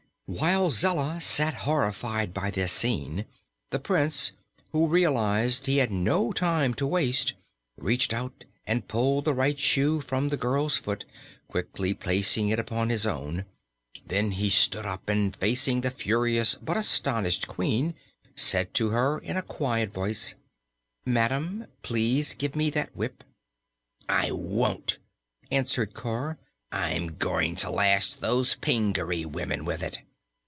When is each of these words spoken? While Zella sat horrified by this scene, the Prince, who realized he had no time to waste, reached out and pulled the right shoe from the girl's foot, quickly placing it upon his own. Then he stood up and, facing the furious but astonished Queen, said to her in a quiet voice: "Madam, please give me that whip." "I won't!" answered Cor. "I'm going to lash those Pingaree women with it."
While 0.33 0.71
Zella 0.71 1.19
sat 1.19 1.53
horrified 1.53 2.33
by 2.33 2.51
this 2.51 2.71
scene, 2.71 3.25
the 3.69 3.79
Prince, 3.81 4.31
who 4.71 4.87
realized 4.87 5.67
he 5.67 5.79
had 5.79 5.91
no 5.91 6.31
time 6.31 6.73
to 6.75 6.87
waste, 6.87 7.33
reached 7.75 8.13
out 8.13 8.45
and 8.65 8.87
pulled 8.87 9.25
the 9.25 9.33
right 9.33 9.59
shoe 9.59 9.99
from 9.99 10.29
the 10.29 10.37
girl's 10.37 10.77
foot, 10.77 11.03
quickly 11.49 11.93
placing 11.93 12.47
it 12.47 12.59
upon 12.59 12.87
his 12.87 13.05
own. 13.05 13.43
Then 14.07 14.31
he 14.31 14.49
stood 14.49 14.85
up 14.85 15.09
and, 15.09 15.35
facing 15.35 15.81
the 15.81 15.91
furious 15.91 16.55
but 16.55 16.77
astonished 16.77 17.49
Queen, 17.49 17.93
said 18.33 18.73
to 18.75 18.91
her 18.91 19.19
in 19.19 19.35
a 19.35 19.41
quiet 19.41 19.91
voice: 19.93 20.35
"Madam, 21.05 21.67
please 21.81 22.35
give 22.35 22.55
me 22.55 22.69
that 22.69 22.95
whip." 22.95 23.25
"I 24.07 24.31
won't!" 24.31 24.97
answered 25.51 25.93
Cor. 25.93 26.37
"I'm 26.71 27.17
going 27.17 27.57
to 27.57 27.69
lash 27.69 28.13
those 28.13 28.55
Pingaree 28.55 29.25
women 29.25 29.65
with 29.65 29.83
it." 29.83 29.99